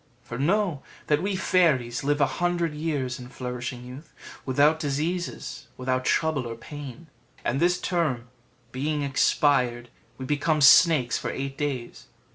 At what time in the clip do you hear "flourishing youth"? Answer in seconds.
3.29-4.15